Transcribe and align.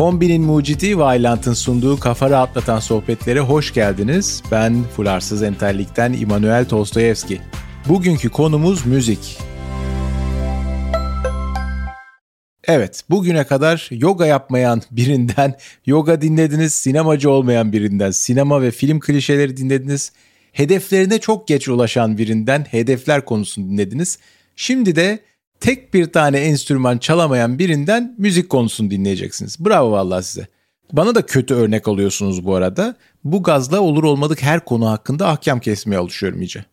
Kombinin 0.00 0.42
mucidi 0.42 0.98
Vailant'ın 0.98 1.52
sunduğu 1.52 2.00
kafa 2.00 2.30
rahatlatan 2.30 2.80
sohbetlere 2.80 3.40
hoş 3.40 3.74
geldiniz. 3.74 4.42
Ben 4.50 4.82
Fularsız 4.96 5.42
Entellik'ten 5.42 6.12
İmanuel 6.12 6.68
Tostoyevski. 6.68 7.40
Bugünkü 7.88 8.28
konumuz 8.28 8.86
müzik. 8.86 9.38
Evet, 12.64 13.02
bugüne 13.10 13.46
kadar 13.46 13.88
yoga 13.90 14.26
yapmayan 14.26 14.82
birinden 14.90 15.54
yoga 15.86 16.22
dinlediniz, 16.22 16.72
sinemacı 16.72 17.30
olmayan 17.30 17.72
birinden 17.72 18.10
sinema 18.10 18.62
ve 18.62 18.70
film 18.70 19.00
klişeleri 19.00 19.56
dinlediniz, 19.56 20.12
hedeflerine 20.52 21.18
çok 21.18 21.48
geç 21.48 21.68
ulaşan 21.68 22.18
birinden 22.18 22.66
hedefler 22.70 23.24
konusunu 23.24 23.64
dinlediniz. 23.64 24.18
Şimdi 24.56 24.96
de 24.96 25.18
tek 25.60 25.94
bir 25.94 26.12
tane 26.12 26.38
enstrüman 26.38 26.98
çalamayan 26.98 27.58
birinden 27.58 28.14
müzik 28.18 28.48
konusunu 28.48 28.90
dinleyeceksiniz. 28.90 29.64
Bravo 29.64 29.92
vallahi 29.92 30.24
size. 30.24 30.46
Bana 30.92 31.14
da 31.14 31.26
kötü 31.26 31.54
örnek 31.54 31.88
alıyorsunuz 31.88 32.44
bu 32.44 32.54
arada. 32.54 32.96
Bu 33.24 33.42
gazla 33.42 33.80
olur 33.80 34.04
olmadık 34.04 34.42
her 34.42 34.64
konu 34.64 34.90
hakkında 34.90 35.28
ahkam 35.28 35.60
kesmeye 35.60 35.98
alışıyorum 35.98 36.42
iyice. 36.42 36.64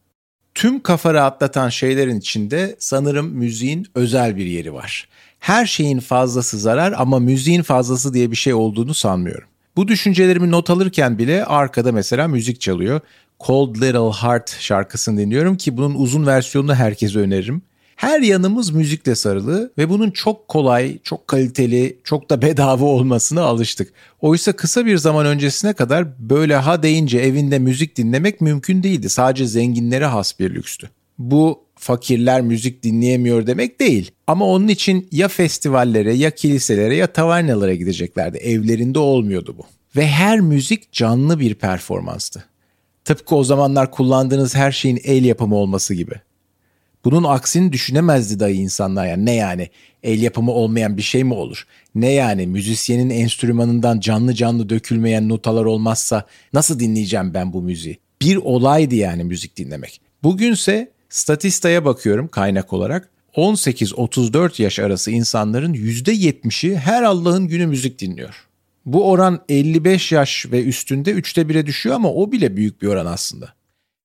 Tüm 0.56 0.80
kafa 0.84 1.14
rahatlatan 1.14 1.70
şeylerin 1.70 2.20
içinde 2.20 2.76
sanırım 2.80 3.28
müziğin 3.28 3.88
özel 3.96 4.38
bir 4.38 4.46
yeri 4.46 4.74
var. 4.74 5.08
Her 5.40 5.66
şeyin 5.66 6.00
fazlası 6.00 6.60
zarar 6.60 6.94
ama 6.98 7.20
müziğin 7.20 7.62
fazlası 7.62 8.14
diye 8.14 8.32
bir 8.32 8.36
şey 8.36 8.54
olduğunu 8.54 8.94
sanmıyorum. 8.94 9.48
Bu 9.76 9.88
düşüncelerimi 9.88 10.52
not 10.52 10.70
alırken 10.70 11.18
bile 11.18 11.46
arkada 11.46 11.92
mesela 11.92 12.28
müzik 12.28 12.62
çalıyor. 12.62 13.00
Cold 13.40 13.76
Little 13.76 14.28
Heart 14.28 14.60
şarkısını 14.60 15.20
dinliyorum 15.20 15.58
ki 15.58 15.78
bunun 15.78 15.96
uzun 15.96 16.26
versiyonunu 16.26 16.76
herkese 16.76 17.20
öneririm. 17.20 17.62
Her 17.98 18.22
yanımız 18.22 18.70
müzikle 18.70 19.16
sarılı 19.16 19.72
ve 19.78 19.90
bunun 19.90 20.12
çok 20.12 20.48
kolay, 20.48 20.98
çok 21.04 21.28
kaliteli, 21.28 21.98
çok 22.04 22.30
da 22.30 22.42
bedava 22.42 22.86
olmasına 22.86 23.42
alıştık. 23.42 23.94
Oysa 24.22 24.54
kısa 24.54 24.86
bir 24.86 24.98
zaman 24.98 25.26
öncesine 25.26 25.74
kadar 25.74 26.30
böyle 26.30 26.56
ha 26.56 26.84
deyince 26.84 27.20
evinde 27.20 27.60
müzik 27.60 27.98
dinlemek 27.98 28.42
mümkün 28.42 28.84
değildi. 28.84 29.10
Sadece 29.10 29.48
zenginlere 29.48 30.06
has 30.06 30.40
bir 30.40 30.56
lükstü. 30.56 30.90
Bu 31.20 31.64
fakirler 31.76 32.42
müzik 32.42 32.84
dinleyemiyor 32.84 33.48
demek 33.48 33.80
değil. 33.80 34.12
Ama 34.28 34.46
onun 34.46 34.68
için 34.68 35.08
ya 35.12 35.28
festivallere 35.28 36.14
ya 36.14 36.32
kiliselere 36.32 36.96
ya 36.96 37.08
tavernalara 37.08 37.74
gideceklerdi. 37.74 38.38
Evlerinde 38.38 39.00
olmuyordu 39.00 39.56
bu. 39.58 39.64
Ve 39.96 40.08
her 40.08 40.40
müzik 40.40 40.92
canlı 40.92 41.40
bir 41.40 41.56
performanstı. 41.56 42.44
Tıpkı 43.06 43.36
o 43.36 43.44
zamanlar 43.44 43.92
kullandığınız 43.92 44.56
her 44.56 44.72
şeyin 44.72 45.00
el 45.04 45.26
yapımı 45.26 45.56
olması 45.56 45.94
gibi. 45.94 46.14
Bunun 47.06 47.24
aksini 47.24 47.72
düşünemezdi 47.74 48.40
dayı 48.40 48.56
insanlar 48.56 49.08
yani 49.08 49.26
ne 49.26 49.34
yani 49.34 49.70
el 50.04 50.22
yapımı 50.22 50.52
olmayan 50.52 50.98
bir 50.98 51.02
şey 51.02 51.24
mi 51.24 51.34
olur? 51.34 51.68
Ne 51.96 52.12
yani 52.12 52.48
müzisyenin 52.48 53.10
enstrümanından 53.10 54.00
canlı 54.00 54.34
canlı 54.34 54.70
dökülmeyen 54.70 55.30
notalar 55.30 55.66
olmazsa 55.66 56.26
nasıl 56.54 56.80
dinleyeceğim 56.80 57.34
ben 57.34 57.54
bu 57.54 57.62
müziği? 57.62 58.00
Bir 58.22 58.36
olaydı 58.36 58.96
yani 58.96 59.24
müzik 59.24 59.58
dinlemek. 59.58 60.02
Bugünse 60.24 60.92
statistaya 61.10 61.86
bakıyorum 61.86 62.28
kaynak 62.28 62.74
olarak 62.74 63.10
18-34 63.36 64.62
yaş 64.62 64.80
arası 64.80 65.12
insanların 65.12 65.74
%70'i 65.74 66.76
her 66.76 67.04
Allah'ın 67.04 67.48
günü 67.48 67.68
müzik 67.68 68.00
dinliyor. 68.00 68.48
Bu 68.86 69.10
oran 69.10 69.44
55 69.50 70.12
yaş 70.12 70.46
ve 70.52 70.64
üstünde 70.64 71.12
3'te 71.12 71.42
1'e 71.42 71.66
düşüyor 71.66 71.96
ama 71.96 72.14
o 72.14 72.32
bile 72.32 72.58
büyük 72.58 72.82
bir 72.82 72.88
oran 72.88 73.06
aslında. 73.06 73.57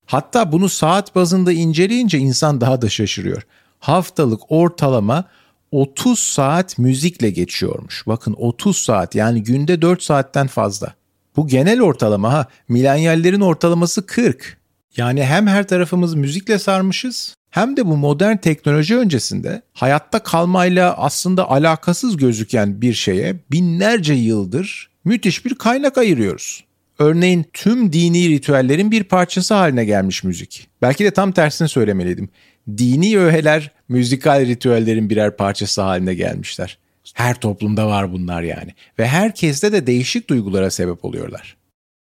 Hatta 0.05 0.51
bunu 0.51 0.69
saat 0.69 1.15
bazında 1.15 1.51
inceleyince 1.51 2.17
insan 2.17 2.61
daha 2.61 2.81
da 2.81 2.89
şaşırıyor. 2.89 3.41
Haftalık 3.79 4.41
ortalama 4.49 5.25
30 5.71 6.19
saat 6.19 6.77
müzikle 6.77 7.29
geçiyormuş. 7.29 8.07
Bakın 8.07 8.35
30 8.37 8.77
saat 8.77 9.15
yani 9.15 9.43
günde 9.43 9.81
4 9.81 10.03
saatten 10.03 10.47
fazla. 10.47 10.93
Bu 11.35 11.47
genel 11.47 11.81
ortalama 11.81 12.33
ha. 12.33 12.47
Milenyallerin 12.67 13.41
ortalaması 13.41 14.05
40. 14.05 14.57
Yani 14.97 15.25
hem 15.25 15.47
her 15.47 15.67
tarafımız 15.67 16.15
müzikle 16.15 16.59
sarmışız 16.59 17.35
hem 17.49 17.77
de 17.77 17.85
bu 17.85 17.97
modern 17.97 18.37
teknoloji 18.37 18.97
öncesinde 18.97 19.61
hayatta 19.73 20.23
kalmayla 20.23 20.97
aslında 20.97 21.49
alakasız 21.49 22.17
gözüken 22.17 22.81
bir 22.81 22.93
şeye 22.93 23.35
binlerce 23.51 24.13
yıldır 24.13 24.89
müthiş 25.05 25.45
bir 25.45 25.55
kaynak 25.55 25.97
ayırıyoruz. 25.97 26.63
Örneğin 26.99 27.45
tüm 27.53 27.93
dini 27.93 28.29
ritüellerin 28.29 28.91
bir 28.91 29.03
parçası 29.03 29.53
haline 29.53 29.85
gelmiş 29.85 30.23
müzik. 30.23 30.67
Belki 30.81 31.05
de 31.05 31.11
tam 31.11 31.31
tersini 31.31 31.69
söylemeliydim. 31.69 32.29
Dini 32.77 33.19
öğeler 33.19 33.71
müzikal 33.89 34.45
ritüellerin 34.45 35.09
birer 35.09 35.37
parçası 35.37 35.81
haline 35.81 36.13
gelmişler. 36.13 36.77
Her 37.13 37.39
toplumda 37.39 37.87
var 37.87 38.13
bunlar 38.13 38.41
yani. 38.41 38.71
Ve 38.99 39.07
herkeste 39.07 39.71
de 39.71 39.87
değişik 39.87 40.29
duygulara 40.29 40.71
sebep 40.71 41.05
oluyorlar. 41.05 41.57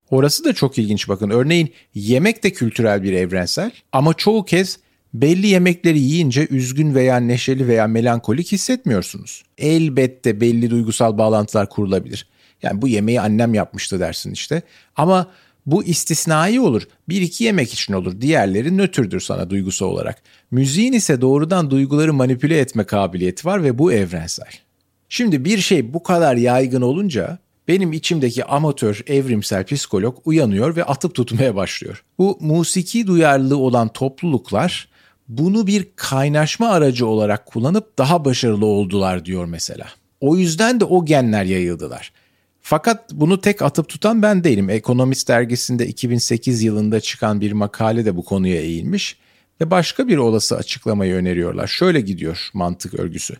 Orası 0.10 0.44
da 0.44 0.54
çok 0.54 0.78
ilginç 0.78 1.10
bakın. 1.10 1.30
Örneğin 1.30 1.74
yemek 1.96 2.44
de 2.44 2.52
kültürel 2.52 3.04
bir 3.04 3.14
evrensel 3.14 3.72
ama 3.92 4.14
çoğu 4.14 4.46
kez 4.46 4.80
belli 5.14 5.48
yemekleri 5.48 6.00
yiyince 6.00 6.48
üzgün 6.50 6.96
veya 6.96 7.18
neşeli 7.18 7.68
veya 7.68 7.88
melankolik 7.88 8.52
hissetmiyorsunuz. 8.52 9.44
Elbette 9.58 10.42
belli 10.42 10.70
duygusal 10.70 11.18
bağlantılar 11.18 11.70
kurulabilir. 11.70 12.28
Yani 12.64 12.82
bu 12.82 12.88
yemeği 12.88 13.22
annem 13.22 13.54
yapmıştı 13.54 14.00
dersin 14.00 14.32
işte. 14.32 14.62
Ama 14.96 15.28
bu 15.66 15.84
istisnai 15.84 16.60
olur. 16.60 16.88
Bir 17.10 17.22
iki 17.22 17.44
yemek 17.44 17.74
için 17.74 17.94
olur. 17.94 18.22
Diğerleri 18.22 18.78
nötrdür 18.78 19.20
sana 19.20 19.50
duygusal 19.50 19.86
olarak. 19.86 20.22
Müziğin 20.52 20.94
ise 20.94 21.22
doğrudan 21.22 21.72
duyguları 21.72 22.14
manipüle 22.14 22.60
etme 22.60 22.84
kabiliyeti 22.84 23.48
var 23.48 23.64
ve 23.64 23.78
bu 23.78 23.94
evrensel. 23.94 24.52
Şimdi 25.10 25.46
bir 25.46 25.58
şey 25.58 25.94
bu 25.94 26.04
kadar 26.04 26.36
yaygın 26.36 26.82
olunca 26.82 27.38
benim 27.68 27.94
içimdeki 27.94 28.46
amatör 28.46 29.02
evrimsel 29.08 29.64
psikolog 29.64 30.18
uyanıyor 30.26 30.76
ve 30.76 30.84
atıp 30.84 31.16
tutmaya 31.16 31.56
başlıyor. 31.56 32.04
Bu 32.18 32.38
musiki 32.42 33.08
duyarlılığı 33.08 33.58
olan 33.58 33.88
topluluklar 33.88 34.88
bunu 35.28 35.68
bir 35.68 35.88
kaynaşma 35.96 36.70
aracı 36.70 37.08
olarak 37.08 37.46
kullanıp 37.46 37.98
daha 37.98 38.26
başarılı 38.26 38.66
oldular 38.66 39.26
diyor 39.26 39.46
mesela. 39.46 39.86
O 40.22 40.36
yüzden 40.36 40.80
de 40.80 40.86
o 40.86 41.06
genler 41.06 41.44
yayıldılar. 41.44 42.12
Fakat 42.70 43.14
bunu 43.14 43.42
tek 43.42 43.62
atıp 43.62 43.90
tutan 43.90 44.22
ben 44.22 44.44
değilim. 44.44 44.70
Ekonomist 44.70 45.28
dergisinde 45.28 45.88
2008 45.88 46.64
yılında 46.64 47.00
çıkan 47.00 47.42
bir 47.42 47.52
makale 47.52 48.06
de 48.06 48.16
bu 48.16 48.26
konuya 48.26 48.62
eğilmiş 48.62 49.18
ve 49.62 49.72
başka 49.72 50.08
bir 50.08 50.18
olası 50.18 50.58
açıklamayı 50.58 51.16
öneriyorlar. 51.16 51.68
Şöyle 51.68 52.02
gidiyor 52.02 52.50
mantık 52.54 52.94
örgüsü. 52.94 53.36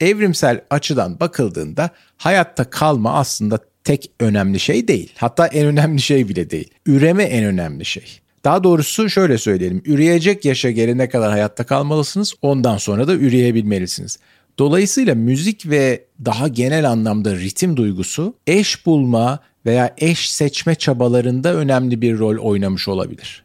Evrimsel 0.00 0.60
açıdan 0.70 1.20
bakıldığında 1.20 1.90
hayatta 2.16 2.70
kalma 2.70 3.14
aslında 3.14 3.58
tek 3.84 4.10
önemli 4.20 4.60
şey 4.60 4.88
değil. 4.88 5.12
Hatta 5.16 5.46
en 5.46 5.66
önemli 5.66 6.00
şey 6.00 6.28
bile 6.28 6.50
değil. 6.50 6.70
Üreme 6.86 7.24
en 7.24 7.44
önemli 7.44 7.84
şey. 7.84 8.20
Daha 8.44 8.64
doğrusu 8.64 9.10
şöyle 9.10 9.38
söyleyelim. 9.38 9.82
Üreyecek 9.86 10.44
yaşa 10.44 10.70
gelene 10.70 11.08
kadar 11.08 11.30
hayatta 11.30 11.64
kalmalısınız. 11.64 12.34
Ondan 12.42 12.76
sonra 12.76 13.08
da 13.08 13.14
üreyebilmelisiniz. 13.14 14.18
Dolayısıyla 14.58 15.14
müzik 15.14 15.70
ve 15.70 16.04
daha 16.24 16.48
genel 16.48 16.90
anlamda 16.90 17.36
ritim 17.36 17.76
duygusu 17.76 18.34
eş 18.46 18.86
bulma 18.86 19.38
veya 19.66 19.94
eş 19.98 20.32
seçme 20.32 20.74
çabalarında 20.74 21.54
önemli 21.54 22.00
bir 22.00 22.18
rol 22.18 22.38
oynamış 22.38 22.88
olabilir. 22.88 23.44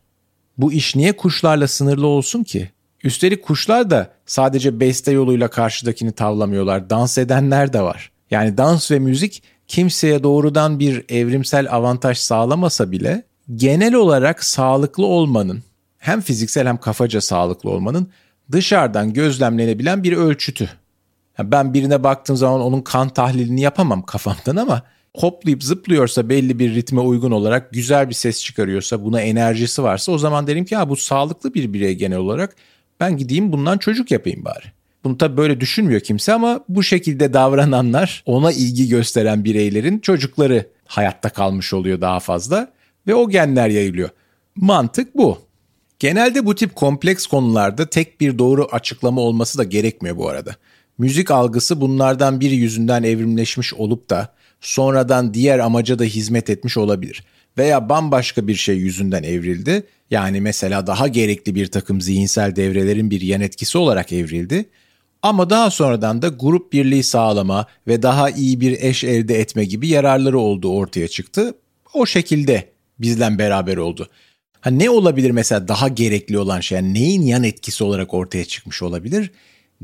Bu 0.58 0.74
iş 0.74 0.96
niye 0.96 1.18
kuşlarla 1.18 1.68
sınırlı 1.68 2.08
olsun 2.08 2.44
ki? 2.44 2.70
Üstelik 3.04 3.44
kuşlar 3.44 3.90
da 3.90 4.12
sadece 4.26 4.80
beste 4.80 5.12
yoluyla 5.12 5.48
karşıdakini 5.48 6.12
tavlamıyorlar. 6.12 6.90
Dans 6.90 7.18
edenler 7.18 7.74
de 7.74 7.82
var. 7.82 8.12
Yani 8.32 8.58
dans 8.58 8.92
ve 8.92 9.00
müzik 9.00 9.44
kimseye 9.68 10.24
doğrudan 10.24 10.80
bir 10.80 11.06
evrimsel 11.10 11.72
avantaj 11.72 12.18
sağlamasa 12.18 12.92
bile 12.92 13.24
genel 13.56 13.94
olarak 13.94 14.44
sağlıklı 14.44 15.06
olmanın 15.06 15.64
hem 15.98 16.22
fiziksel 16.22 16.68
hem 16.68 16.78
kafaca 16.78 17.22
sağlıklı 17.22 17.70
olmanın 17.70 18.10
dışarıdan 18.52 19.14
gözlemlenebilen 19.14 20.04
bir 20.04 20.14
ölçütü. 20.14 20.70
Ben 21.40 21.74
birine 21.74 22.04
baktığım 22.04 22.36
zaman 22.36 22.62
onun 22.62 22.82
kan 22.82 23.10
tahlilini 23.10 23.62
yapamam 23.62 24.02
kafamdan 24.02 24.56
ama 24.56 24.82
hoplayıp 25.16 25.64
zıplıyorsa 25.64 26.30
belli 26.30 26.60
bir 26.60 26.76
ritme 26.76 27.02
uygun 27.02 27.32
olarak 27.32 27.72
güzel 27.72 28.10
bir 28.10 28.14
ses 28.14 28.44
çıkarıyorsa 28.44 29.04
buna 29.04 29.22
enerjisi 29.22 29.84
varsa 29.84 30.12
o 30.12 30.18
zaman 30.18 30.48
derim 30.48 30.66
ki 30.66 30.76
ha 30.76 30.90
bu 30.90 30.96
sağlıklı 30.96 31.54
bir 31.54 31.74
birey 31.74 31.96
genel 31.96 32.18
olarak 32.18 32.56
ben 33.00 33.18
gideyim 33.18 33.52
bundan 33.52 33.78
çocuk 33.78 34.12
yapayım 34.12 34.46
bari. 34.46 34.66
Bunu 35.04 35.18
tabii 35.18 35.38
böyle 35.38 35.60
düşünmüyor 35.60 36.02
kimse 36.02 36.34
ama 36.34 36.60
bu 36.70 36.84
şekilde 36.84 37.34
davrananlar 37.34 38.24
ona 38.26 38.52
ilgi 38.52 38.88
gösteren 38.88 39.44
bireylerin 39.44 40.00
çocukları 40.00 40.70
hayatta 40.86 41.30
kalmış 41.30 41.74
oluyor 41.74 42.02
daha 42.02 42.20
fazla 42.20 42.72
ve 43.08 43.16
o 43.16 43.30
genler 43.30 43.70
yayılıyor. 43.70 44.10
Mantık 44.56 45.16
bu. 45.16 45.38
Genelde 46.00 46.46
bu 46.46 46.56
tip 46.56 46.76
kompleks 46.76 47.26
konularda 47.26 47.90
tek 47.90 48.22
bir 48.22 48.40
doğru 48.40 48.68
açıklama 48.72 49.22
olması 49.22 49.58
da 49.58 49.64
gerekmiyor 49.64 50.18
bu 50.18 50.30
arada. 50.30 50.56
Müzik 50.98 51.32
algısı 51.32 51.82
bunlardan 51.82 52.40
biri 52.40 52.56
yüzünden 52.56 53.04
evrimleşmiş 53.04 53.74
olup 53.74 54.10
da 54.10 54.36
sonradan 54.62 55.34
diğer 55.34 55.60
amaca 55.60 56.00
da 56.00 56.04
hizmet 56.04 56.50
etmiş 56.50 56.78
olabilir. 56.78 57.24
Veya 57.58 57.90
bambaşka 57.90 58.48
bir 58.48 58.56
şey 58.56 58.78
yüzünden 58.78 59.24
evrildi. 59.24 59.84
Yani 60.12 60.42
mesela 60.42 60.88
daha 60.88 61.08
gerekli 61.08 61.56
bir 61.56 61.68
takım 61.68 62.02
zihinsel 62.02 62.56
devrelerin 62.56 63.12
bir 63.12 63.22
yan 63.22 63.42
etkisi 63.42 63.78
olarak 63.78 64.14
evrildi. 64.14 64.66
Ama 65.22 65.50
daha 65.50 65.72
sonradan 65.72 66.22
da 66.22 66.28
grup 66.28 66.74
birliği 66.74 67.04
sağlama 67.04 67.66
ve 67.88 68.02
daha 68.02 68.30
iyi 68.30 68.62
bir 68.62 68.82
eş 68.82 69.04
elde 69.04 69.40
etme 69.40 69.66
gibi 69.66 69.88
yararları 69.88 70.40
olduğu 70.40 70.70
ortaya 70.70 71.08
çıktı. 71.08 71.54
O 71.94 72.06
şekilde 72.06 72.70
bizden 73.00 73.40
beraber 73.40 73.78
oldu. 73.78 74.10
Ha 74.62 74.70
ne 74.70 74.90
olabilir 74.90 75.32
mesela 75.32 75.68
daha 75.68 75.88
gerekli 75.88 76.38
olan 76.38 76.60
şey? 76.60 76.76
Yani 76.76 76.94
neyin 76.94 77.22
yan 77.22 77.44
etkisi 77.44 77.84
olarak 77.84 78.14
ortaya 78.14 78.46
çıkmış 78.46 78.82
olabilir? 78.82 79.32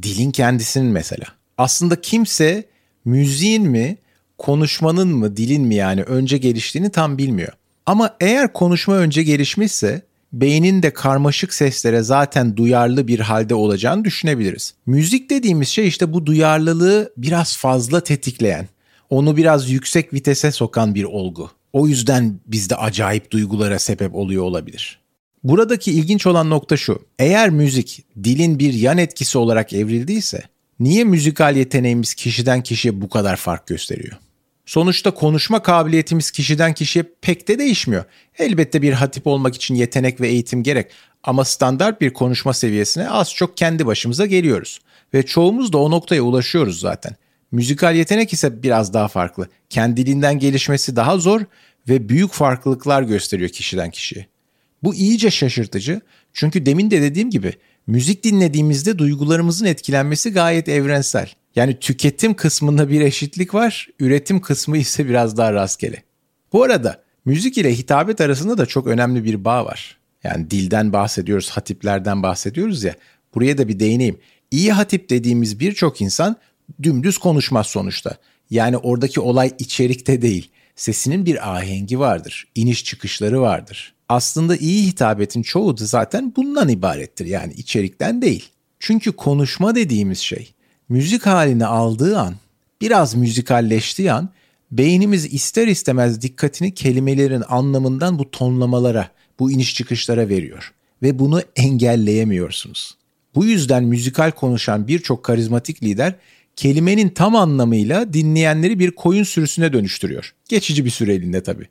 Dilin 0.03 0.31
kendisinin 0.31 0.91
mesela. 0.91 1.25
Aslında 1.57 2.01
kimse 2.01 2.63
müziğin 3.05 3.63
mi, 3.63 3.97
konuşmanın 4.37 5.07
mı, 5.07 5.37
dilin 5.37 5.61
mi 5.61 5.75
yani 5.75 6.03
önce 6.03 6.37
geliştiğini 6.37 6.89
tam 6.89 7.17
bilmiyor. 7.17 7.53
Ama 7.85 8.15
eğer 8.19 8.53
konuşma 8.53 8.95
önce 8.95 9.23
gelişmişse 9.23 10.01
beynin 10.33 10.83
de 10.83 10.93
karmaşık 10.93 11.53
seslere 11.53 12.01
zaten 12.01 12.57
duyarlı 12.57 13.07
bir 13.07 13.19
halde 13.19 13.55
olacağını 13.55 14.05
düşünebiliriz. 14.05 14.73
Müzik 14.85 15.29
dediğimiz 15.29 15.67
şey 15.67 15.87
işte 15.87 16.13
bu 16.13 16.25
duyarlılığı 16.25 17.13
biraz 17.17 17.57
fazla 17.57 18.03
tetikleyen, 18.03 18.67
onu 19.09 19.37
biraz 19.37 19.69
yüksek 19.69 20.13
vitese 20.13 20.51
sokan 20.51 20.95
bir 20.95 21.03
olgu. 21.03 21.51
O 21.73 21.87
yüzden 21.87 22.39
bizde 22.47 22.75
acayip 22.75 23.31
duygulara 23.31 23.79
sebep 23.79 24.15
oluyor 24.15 24.43
olabilir. 24.43 25.00
Buradaki 25.43 25.91
ilginç 25.91 26.27
olan 26.27 26.49
nokta 26.49 26.77
şu. 26.77 27.01
Eğer 27.19 27.49
müzik 27.49 28.05
dilin 28.23 28.59
bir 28.59 28.73
yan 28.73 28.97
etkisi 28.97 29.37
olarak 29.37 29.73
evrildiyse 29.73 30.41
niye 30.79 31.03
müzikal 31.03 31.55
yeteneğimiz 31.55 32.13
kişiden 32.13 32.63
kişiye 32.63 33.01
bu 33.01 33.09
kadar 33.09 33.35
fark 33.35 33.67
gösteriyor? 33.67 34.17
Sonuçta 34.65 35.11
konuşma 35.11 35.61
kabiliyetimiz 35.61 36.31
kişiden 36.31 36.73
kişiye 36.73 37.05
pek 37.21 37.47
de 37.47 37.59
değişmiyor. 37.59 38.05
Elbette 38.37 38.81
bir 38.81 38.93
hatip 38.93 39.27
olmak 39.27 39.55
için 39.55 39.75
yetenek 39.75 40.21
ve 40.21 40.27
eğitim 40.27 40.63
gerek 40.63 40.91
ama 41.23 41.45
standart 41.45 42.01
bir 42.01 42.13
konuşma 42.13 42.53
seviyesine 42.53 43.09
az 43.09 43.33
çok 43.33 43.57
kendi 43.57 43.85
başımıza 43.85 44.25
geliyoruz. 44.25 44.79
Ve 45.13 45.25
çoğumuz 45.25 45.73
da 45.73 45.77
o 45.77 45.91
noktaya 45.91 46.21
ulaşıyoruz 46.21 46.79
zaten. 46.79 47.15
Müzikal 47.51 47.95
yetenek 47.95 48.33
ise 48.33 48.63
biraz 48.63 48.93
daha 48.93 49.07
farklı. 49.07 49.49
Kendiliğinden 49.69 50.39
gelişmesi 50.39 50.95
daha 50.95 51.17
zor 51.17 51.41
ve 51.89 52.09
büyük 52.09 52.31
farklılıklar 52.31 53.01
gösteriyor 53.01 53.49
kişiden 53.49 53.91
kişiye. 53.91 54.27
Bu 54.83 54.95
iyice 54.95 55.31
şaşırtıcı 55.31 56.01
çünkü 56.33 56.65
demin 56.65 56.91
de 56.91 57.01
dediğim 57.01 57.29
gibi 57.29 57.53
müzik 57.87 58.23
dinlediğimizde 58.23 58.97
duygularımızın 58.97 59.65
etkilenmesi 59.65 60.31
gayet 60.31 60.69
evrensel. 60.69 61.29
Yani 61.55 61.79
tüketim 61.79 62.33
kısmında 62.33 62.89
bir 62.89 63.01
eşitlik 63.01 63.53
var, 63.53 63.87
üretim 63.99 64.41
kısmı 64.41 64.77
ise 64.77 65.09
biraz 65.09 65.37
daha 65.37 65.53
rastgele. 65.53 66.03
Bu 66.53 66.63
arada 66.63 67.03
müzik 67.25 67.57
ile 67.57 67.77
hitabet 67.77 68.21
arasında 68.21 68.57
da 68.57 68.65
çok 68.65 68.87
önemli 68.87 69.23
bir 69.23 69.45
bağ 69.45 69.65
var. 69.65 69.97
Yani 70.23 70.51
dilden 70.51 70.93
bahsediyoruz, 70.93 71.49
hatiplerden 71.49 72.23
bahsediyoruz 72.23 72.83
ya. 72.83 72.95
Buraya 73.35 73.57
da 73.57 73.67
bir 73.67 73.79
değineyim. 73.79 74.19
İyi 74.51 74.71
hatip 74.71 75.09
dediğimiz 75.09 75.59
birçok 75.59 76.01
insan 76.01 76.35
dümdüz 76.83 77.17
konuşmaz 77.17 77.67
sonuçta. 77.67 78.17
Yani 78.49 78.77
oradaki 78.77 79.19
olay 79.19 79.51
içerikte 79.59 80.21
değil. 80.21 80.49
Sesinin 80.75 81.25
bir 81.25 81.55
ahengi 81.55 81.99
vardır, 81.99 82.47
iniş 82.55 82.83
çıkışları 82.83 83.41
vardır. 83.41 83.93
Aslında 84.11 84.55
iyi 84.55 84.87
hitabetin 84.87 85.41
çoğu 85.41 85.77
da 85.77 85.85
zaten 85.85 86.33
bundan 86.35 86.69
ibarettir 86.69 87.25
yani 87.25 87.53
içerikten 87.53 88.21
değil. 88.21 88.49
Çünkü 88.79 89.11
konuşma 89.11 89.75
dediğimiz 89.75 90.19
şey 90.19 90.53
müzik 90.89 91.25
halini 91.25 91.65
aldığı 91.65 92.19
an, 92.19 92.35
biraz 92.81 93.15
müzikalleştiği 93.15 94.11
an 94.11 94.29
beynimiz 94.71 95.33
ister 95.33 95.67
istemez 95.67 96.21
dikkatini 96.21 96.73
kelimelerin 96.73 97.43
anlamından 97.47 98.19
bu 98.19 98.31
tonlamalara, 98.31 99.09
bu 99.39 99.51
iniş 99.51 99.75
çıkışlara 99.75 100.29
veriyor 100.29 100.73
ve 101.01 101.19
bunu 101.19 101.41
engelleyemiyorsunuz. 101.55 102.97
Bu 103.35 103.45
yüzden 103.45 103.83
müzikal 103.83 104.31
konuşan 104.31 104.87
birçok 104.87 105.23
karizmatik 105.23 105.83
lider 105.83 106.15
kelimenin 106.55 107.09
tam 107.09 107.35
anlamıyla 107.35 108.13
dinleyenleri 108.13 108.79
bir 108.79 108.91
koyun 108.91 109.23
sürüsüne 109.23 109.73
dönüştürüyor. 109.73 110.33
Geçici 110.49 110.85
bir 110.85 110.89
süreliğinde 110.89 111.43
tabii. 111.43 111.67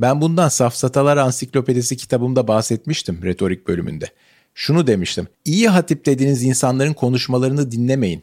Ben 0.00 0.20
bundan 0.20 0.48
Safsatalar 0.48 1.16
Ansiklopedisi 1.16 1.96
kitabımda 1.96 2.48
bahsetmiştim 2.48 3.22
retorik 3.22 3.68
bölümünde. 3.68 4.06
Şunu 4.54 4.86
demiştim. 4.86 5.28
İyi 5.44 5.68
hatip 5.68 6.06
dediğiniz 6.06 6.42
insanların 6.42 6.92
konuşmalarını 6.92 7.70
dinlemeyin. 7.70 8.22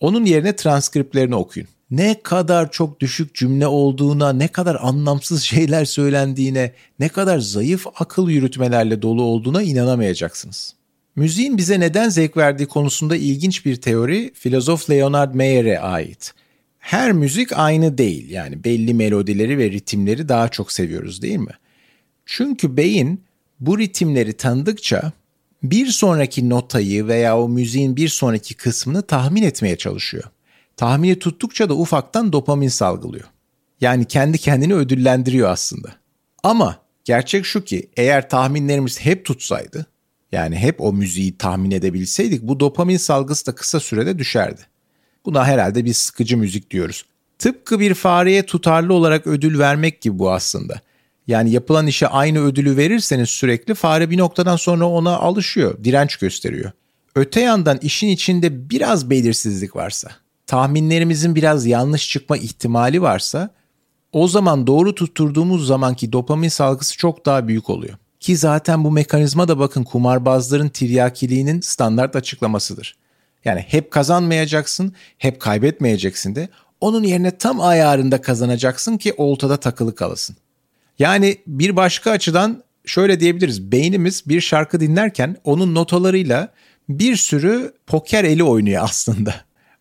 Onun 0.00 0.24
yerine 0.24 0.56
transkriplerini 0.56 1.34
okuyun. 1.34 1.68
Ne 1.90 2.22
kadar 2.22 2.70
çok 2.70 3.00
düşük 3.00 3.34
cümle 3.34 3.66
olduğuna, 3.66 4.32
ne 4.32 4.48
kadar 4.48 4.78
anlamsız 4.80 5.42
şeyler 5.42 5.84
söylendiğine, 5.84 6.72
ne 6.98 7.08
kadar 7.08 7.38
zayıf 7.38 7.86
akıl 7.96 8.28
yürütmelerle 8.28 9.02
dolu 9.02 9.22
olduğuna 9.22 9.62
inanamayacaksınız. 9.62 10.74
Müziğin 11.16 11.58
bize 11.58 11.80
neden 11.80 12.08
zevk 12.08 12.36
verdiği 12.36 12.66
konusunda 12.66 13.16
ilginç 13.16 13.66
bir 13.66 13.76
teori 13.76 14.32
filozof 14.34 14.90
Leonard 14.90 15.34
Mayer'e 15.34 15.80
ait. 15.80 16.34
Her 16.80 17.12
müzik 17.12 17.58
aynı 17.58 17.98
değil 17.98 18.30
yani 18.30 18.64
belli 18.64 18.94
melodileri 18.94 19.58
ve 19.58 19.70
ritimleri 19.70 20.28
daha 20.28 20.48
çok 20.48 20.72
seviyoruz 20.72 21.22
değil 21.22 21.38
mi? 21.38 21.52
Çünkü 22.26 22.76
beyin 22.76 23.24
bu 23.60 23.78
ritimleri 23.78 24.32
tanıdıkça 24.32 25.12
bir 25.62 25.86
sonraki 25.86 26.48
notayı 26.48 27.06
veya 27.06 27.38
o 27.38 27.48
müziğin 27.48 27.96
bir 27.96 28.08
sonraki 28.08 28.54
kısmını 28.54 29.02
tahmin 29.02 29.42
etmeye 29.42 29.78
çalışıyor. 29.78 30.24
Tahmini 30.76 31.18
tuttukça 31.18 31.68
da 31.68 31.74
ufaktan 31.74 32.32
dopamin 32.32 32.68
salgılıyor. 32.68 33.26
Yani 33.80 34.04
kendi 34.04 34.38
kendini 34.38 34.74
ödüllendiriyor 34.74 35.50
aslında. 35.50 35.94
Ama 36.42 36.76
gerçek 37.04 37.44
şu 37.44 37.64
ki 37.64 37.90
eğer 37.96 38.28
tahminlerimiz 38.28 39.00
hep 39.00 39.24
tutsaydı 39.24 39.86
yani 40.32 40.56
hep 40.56 40.80
o 40.80 40.92
müziği 40.92 41.38
tahmin 41.38 41.70
edebilseydik 41.70 42.42
bu 42.42 42.60
dopamin 42.60 42.96
salgısı 42.96 43.46
da 43.46 43.54
kısa 43.54 43.80
sürede 43.80 44.18
düşerdi. 44.18 44.60
Buna 45.24 45.46
herhalde 45.46 45.84
bir 45.84 45.94
sıkıcı 45.94 46.36
müzik 46.36 46.70
diyoruz. 46.70 47.04
Tıpkı 47.38 47.80
bir 47.80 47.94
fareye 47.94 48.46
tutarlı 48.46 48.94
olarak 48.94 49.26
ödül 49.26 49.58
vermek 49.58 50.00
gibi 50.00 50.18
bu 50.18 50.32
aslında. 50.32 50.80
Yani 51.26 51.50
yapılan 51.50 51.86
işe 51.86 52.08
aynı 52.08 52.44
ödülü 52.44 52.76
verirseniz 52.76 53.28
sürekli 53.28 53.74
fare 53.74 54.10
bir 54.10 54.18
noktadan 54.18 54.56
sonra 54.56 54.86
ona 54.86 55.16
alışıyor, 55.16 55.84
direnç 55.84 56.16
gösteriyor. 56.16 56.70
Öte 57.14 57.40
yandan 57.40 57.78
işin 57.82 58.08
içinde 58.08 58.70
biraz 58.70 59.10
belirsizlik 59.10 59.76
varsa, 59.76 60.10
tahminlerimizin 60.46 61.34
biraz 61.34 61.66
yanlış 61.66 62.10
çıkma 62.10 62.36
ihtimali 62.36 63.02
varsa 63.02 63.50
o 64.12 64.28
zaman 64.28 64.66
doğru 64.66 64.94
tutturduğumuz 64.94 65.66
zamanki 65.66 66.12
dopamin 66.12 66.48
salgısı 66.48 66.96
çok 66.96 67.26
daha 67.26 67.48
büyük 67.48 67.70
oluyor. 67.70 67.94
Ki 68.20 68.36
zaten 68.36 68.84
bu 68.84 68.90
mekanizma 68.90 69.48
da 69.48 69.58
bakın 69.58 69.84
kumarbazların 69.84 70.68
tiryakiliğinin 70.68 71.60
standart 71.60 72.16
açıklamasıdır. 72.16 72.96
Yani 73.44 73.60
hep 73.68 73.90
kazanmayacaksın, 73.90 74.94
hep 75.18 75.40
kaybetmeyeceksin 75.40 76.34
de 76.34 76.48
onun 76.80 77.02
yerine 77.02 77.38
tam 77.38 77.60
ayarında 77.60 78.20
kazanacaksın 78.20 78.96
ki 78.96 79.14
oltada 79.16 79.56
takılı 79.56 79.94
kalasın. 79.94 80.36
Yani 80.98 81.36
bir 81.46 81.76
başka 81.76 82.10
açıdan 82.10 82.62
şöyle 82.86 83.20
diyebiliriz. 83.20 83.72
Beynimiz 83.72 84.22
bir 84.28 84.40
şarkı 84.40 84.80
dinlerken 84.80 85.36
onun 85.44 85.74
notalarıyla 85.74 86.48
bir 86.88 87.16
sürü 87.16 87.74
poker 87.86 88.24
eli 88.24 88.44
oynuyor 88.44 88.82
aslında. 88.84 89.34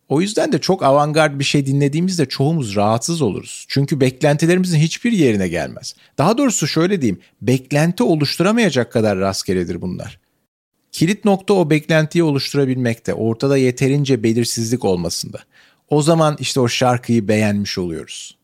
O 0.10 0.22
yüzden 0.22 0.52
de 0.52 0.62
çok 0.62 0.84
avantgard 0.84 1.40
bir 1.40 1.44
şey 1.44 1.66
dinlediğimizde 1.66 2.26
çoğumuz 2.26 2.76
rahatsız 2.76 3.22
oluruz. 3.22 3.66
Çünkü 3.68 4.02
beklentilerimizin 4.02 4.80
hiçbir 4.80 5.12
yerine 5.12 5.48
gelmez. 5.48 5.96
Daha 6.18 6.38
doğrusu 6.38 6.68
şöyle 6.68 7.02
diyeyim, 7.02 7.20
beklenti 7.42 8.04
oluşturamayacak 8.04 8.92
kadar 8.92 9.18
rastgeledir 9.18 9.82
bunlar. 9.82 10.19
Kilit 10.92 11.26
nokta 11.26 11.54
o 11.54 11.70
beklentiyi 11.70 12.24
oluşturabilmekte, 12.24 13.14
ortada 13.14 13.58
yeterince 13.58 14.24
belirsizlik 14.24 14.86
olmasında. 14.86 15.40
O 15.90 16.02
zaman 16.02 16.38
işte 16.40 16.60
o 16.60 16.68
şarkıyı 16.68 17.28
beğenmiş 17.28 17.78
oluyoruz. 17.78 18.38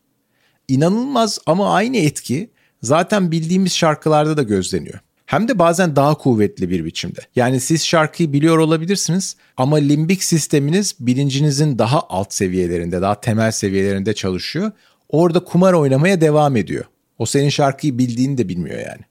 İnanılmaz 0.68 1.38
ama 1.46 1.74
aynı 1.74 1.96
etki 1.96 2.50
zaten 2.82 3.30
bildiğimiz 3.30 3.72
şarkılarda 3.72 4.36
da 4.36 4.42
gözleniyor. 4.42 5.00
Hem 5.26 5.48
de 5.48 5.58
bazen 5.58 5.96
daha 5.96 6.14
kuvvetli 6.14 6.70
bir 6.70 6.84
biçimde. 6.84 7.20
Yani 7.36 7.60
siz 7.60 7.84
şarkıyı 7.84 8.32
biliyor 8.32 8.58
olabilirsiniz 8.58 9.36
ama 9.56 9.76
limbik 9.76 10.24
sisteminiz 10.24 10.94
bilincinizin 11.00 11.78
daha 11.78 12.00
alt 12.08 12.34
seviyelerinde, 12.34 13.02
daha 13.02 13.20
temel 13.20 13.50
seviyelerinde 13.50 14.14
çalışıyor. 14.14 14.72
Orada 15.08 15.44
kumar 15.44 15.72
oynamaya 15.72 16.20
devam 16.20 16.56
ediyor. 16.56 16.84
O 17.18 17.26
senin 17.26 17.48
şarkıyı 17.48 17.98
bildiğini 17.98 18.38
de 18.38 18.48
bilmiyor 18.48 18.78
yani. 18.78 19.02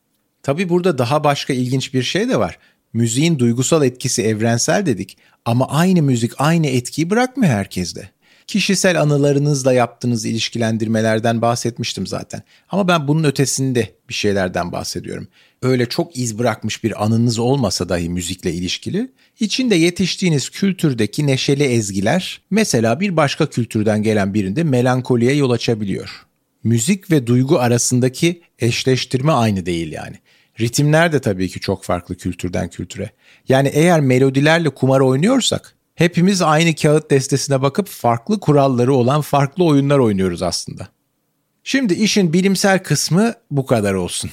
Tabi 0.43 0.69
burada 0.69 0.97
daha 0.97 1.23
başka 1.23 1.53
ilginç 1.53 1.93
bir 1.93 2.03
şey 2.03 2.29
de 2.29 2.39
var. 2.39 2.59
Müziğin 2.95 3.39
duygusal 3.39 3.83
etkisi 3.83 4.23
evrensel 4.23 4.85
dedik 4.85 5.17
ama 5.45 5.67
aynı 5.67 6.01
müzik 6.01 6.31
aynı 6.37 6.67
etkiyi 6.67 7.09
bırakmıyor 7.09 7.53
herkeste. 7.53 8.09
Kişisel 8.47 9.01
anılarınızla 9.01 9.73
yaptığınız 9.73 10.25
ilişkilendirmelerden 10.25 11.41
bahsetmiştim 11.41 12.07
zaten. 12.07 12.41
Ama 12.69 12.87
ben 12.87 13.07
bunun 13.07 13.23
ötesinde 13.23 13.89
bir 14.09 14.13
şeylerden 14.13 14.71
bahsediyorum. 14.71 15.27
Öyle 15.61 15.85
çok 15.85 16.17
iz 16.17 16.39
bırakmış 16.39 16.83
bir 16.83 17.03
anınız 17.03 17.39
olmasa 17.39 17.89
dahi 17.89 18.09
müzikle 18.09 18.53
ilişkili, 18.53 19.11
içinde 19.39 19.75
yetiştiğiniz 19.75 20.49
kültürdeki 20.49 21.27
neşeli 21.27 21.63
ezgiler 21.63 22.41
mesela 22.49 22.99
bir 22.99 23.17
başka 23.17 23.49
kültürden 23.49 24.03
gelen 24.03 24.33
birinde 24.33 24.63
melankoliye 24.63 25.35
yol 25.35 25.51
açabiliyor. 25.51 26.25
Müzik 26.63 27.11
ve 27.11 27.27
duygu 27.27 27.59
arasındaki 27.59 28.41
eşleştirme 28.59 29.31
aynı 29.31 29.65
değil 29.65 29.91
yani. 29.91 30.15
Ritimler 30.59 31.11
de 31.11 31.21
tabii 31.21 31.49
ki 31.49 31.59
çok 31.59 31.83
farklı 31.83 32.15
kültürden 32.15 32.69
kültüre. 32.69 33.11
Yani 33.49 33.67
eğer 33.67 33.99
melodilerle 33.99 34.69
kumar 34.69 34.99
oynuyorsak 34.99 35.75
Hepimiz 35.95 36.41
aynı 36.41 36.75
kağıt 36.75 37.11
destesine 37.11 37.61
bakıp 37.61 37.87
farklı 37.87 38.39
kuralları 38.39 38.93
olan 38.93 39.21
farklı 39.21 39.63
oyunlar 39.63 39.99
oynuyoruz 39.99 40.41
aslında. 40.41 40.87
Şimdi 41.63 41.93
işin 41.93 42.33
bilimsel 42.33 42.83
kısmı 42.83 43.33
bu 43.51 43.65
kadar 43.65 43.93
olsun. 43.93 44.31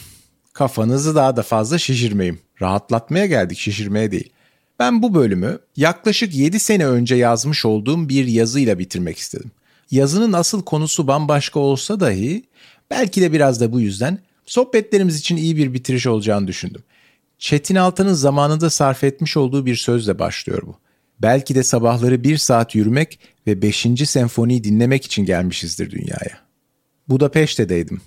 Kafanızı 0.52 1.14
daha 1.14 1.36
da 1.36 1.42
fazla 1.42 1.78
şişirmeyeyim. 1.78 2.40
Rahatlatmaya 2.62 3.26
geldik, 3.26 3.58
şişirmeye 3.58 4.10
değil. 4.10 4.30
Ben 4.78 5.02
bu 5.02 5.14
bölümü 5.14 5.58
yaklaşık 5.76 6.34
7 6.34 6.60
sene 6.60 6.86
önce 6.86 7.14
yazmış 7.14 7.64
olduğum 7.64 8.08
bir 8.08 8.26
yazıyla 8.26 8.78
bitirmek 8.78 9.18
istedim. 9.18 9.50
Yazının 9.90 10.32
asıl 10.32 10.62
konusu 10.62 11.06
bambaşka 11.06 11.60
olsa 11.60 12.00
dahi 12.00 12.44
belki 12.90 13.22
de 13.22 13.32
biraz 13.32 13.60
da 13.60 13.72
bu 13.72 13.80
yüzden 13.80 14.18
sohbetlerimiz 14.46 15.18
için 15.18 15.36
iyi 15.36 15.56
bir 15.56 15.74
bitiriş 15.74 16.06
olacağını 16.06 16.46
düşündüm. 16.46 16.82
Çetin 17.38 17.76
Altan'ın 17.76 18.14
zamanında 18.14 18.70
sarf 18.70 19.04
etmiş 19.04 19.36
olduğu 19.36 19.66
bir 19.66 19.76
sözle 19.76 20.18
başlıyor 20.18 20.62
bu. 20.66 20.76
Belki 21.22 21.54
de 21.54 21.62
sabahları 21.62 22.24
bir 22.24 22.36
saat 22.36 22.74
yürümek 22.74 23.18
ve 23.46 23.62
5. 23.62 23.86
senfoniyi 24.04 24.64
dinlemek 24.64 25.04
için 25.04 25.24
gelmişizdir 25.24 25.90
dünyaya. 25.90 26.40
Budapeşte'deydim. 27.08 28.00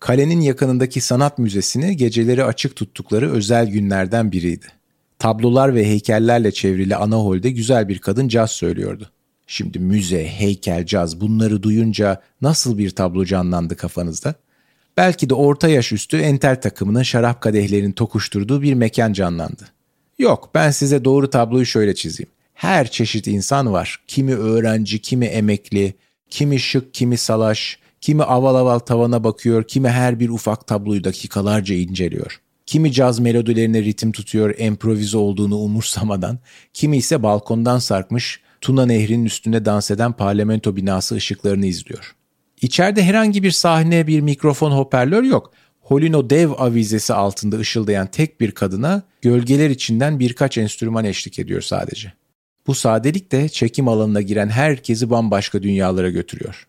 Kalenin 0.00 0.40
yakınındaki 0.40 1.00
sanat 1.00 1.38
müzesini 1.38 1.96
geceleri 1.96 2.44
açık 2.44 2.76
tuttukları 2.76 3.32
özel 3.32 3.66
günlerden 3.66 4.32
biriydi. 4.32 4.66
Tablolar 5.18 5.74
ve 5.74 5.84
heykellerle 5.84 6.52
çevrili 6.52 6.96
ana 6.96 7.16
holde 7.16 7.50
güzel 7.50 7.88
bir 7.88 7.98
kadın 7.98 8.28
caz 8.28 8.50
söylüyordu. 8.50 9.10
Şimdi 9.46 9.78
müze, 9.78 10.28
heykel, 10.28 10.86
caz 10.86 11.20
bunları 11.20 11.62
duyunca 11.62 12.22
nasıl 12.40 12.78
bir 12.78 12.90
tablo 12.90 13.24
canlandı 13.24 13.76
kafanızda? 13.76 14.34
Belki 14.98 15.30
de 15.30 15.34
orta 15.34 15.68
yaş 15.68 15.92
üstü 15.92 16.16
entel 16.16 16.60
takımının 16.60 17.02
şarap 17.02 17.40
kadehlerini 17.40 17.94
tokuşturduğu 17.94 18.62
bir 18.62 18.74
mekan 18.74 19.12
canlandı. 19.12 19.68
Yok 20.18 20.50
ben 20.54 20.70
size 20.70 21.04
doğru 21.04 21.30
tabloyu 21.30 21.66
şöyle 21.66 21.94
çizeyim. 21.94 22.30
Her 22.54 22.90
çeşit 22.90 23.26
insan 23.26 23.72
var. 23.72 24.00
Kimi 24.06 24.34
öğrenci, 24.34 24.98
kimi 24.98 25.26
emekli, 25.26 25.94
kimi 26.30 26.60
şık, 26.60 26.94
kimi 26.94 27.16
salaş, 27.16 27.78
kimi 28.00 28.22
aval 28.22 28.54
aval 28.54 28.78
tavana 28.78 29.24
bakıyor, 29.24 29.64
kimi 29.64 29.88
her 29.88 30.20
bir 30.20 30.28
ufak 30.28 30.66
tabloyu 30.66 31.04
dakikalarca 31.04 31.74
inceliyor. 31.74 32.40
Kimi 32.66 32.92
caz 32.92 33.18
melodilerine 33.18 33.82
ritim 33.82 34.12
tutuyor 34.12 34.58
improvize 34.58 35.18
olduğunu 35.18 35.56
umursamadan, 35.56 36.38
kimi 36.74 36.96
ise 36.96 37.22
balkondan 37.22 37.78
sarkmış 37.78 38.40
Tuna 38.60 38.86
Nehri'nin 38.86 39.24
üstünde 39.24 39.64
dans 39.64 39.90
eden 39.90 40.12
parlamento 40.12 40.76
binası 40.76 41.14
ışıklarını 41.14 41.66
izliyor. 41.66 42.14
İçeride 42.62 43.02
herhangi 43.02 43.42
bir 43.42 43.50
sahne, 43.50 44.06
bir 44.06 44.20
mikrofon, 44.20 44.70
hoparlör 44.70 45.22
yok. 45.22 45.52
Holino 45.80 46.30
dev 46.30 46.50
avizesi 46.50 47.14
altında 47.14 47.58
ışıldayan 47.58 48.06
tek 48.06 48.40
bir 48.40 48.50
kadına 48.50 49.02
gölgeler 49.22 49.70
içinden 49.70 50.18
birkaç 50.18 50.58
enstrüman 50.58 51.04
eşlik 51.04 51.38
ediyor 51.38 51.60
sadece. 51.60 52.12
Bu 52.66 52.74
sadelik 52.74 53.32
de 53.32 53.48
çekim 53.48 53.88
alanına 53.88 54.20
giren 54.20 54.48
herkesi 54.48 55.10
bambaşka 55.10 55.62
dünyalara 55.62 56.10
götürüyor. 56.10 56.66